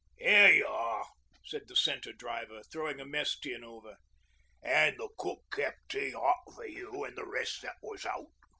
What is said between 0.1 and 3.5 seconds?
'Here y'are,' said the Centre Driver, throwing a mess